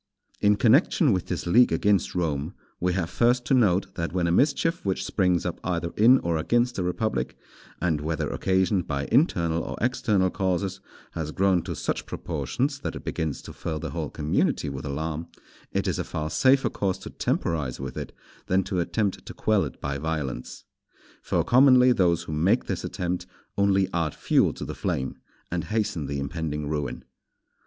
[0.39, 4.31] In connection with this league against Rome we have first to note, that when a
[4.31, 7.37] mischief which springs up either in or against a republic,
[7.79, 10.79] and whether occasioned by internal or external causes,
[11.11, 15.27] has grown to such proportions that it begins to fill the whole community with alarm,
[15.71, 18.11] it is a far safer course to temporize with it
[18.47, 20.63] than to attempt to quell it by violence.
[21.21, 25.17] For commonly those who make this attempt only add fuel to the flame,
[25.51, 27.03] and hasten the impending ruin.